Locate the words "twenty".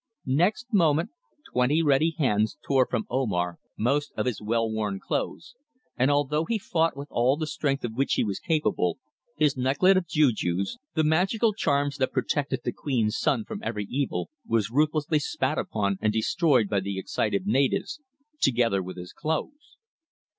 1.53-1.83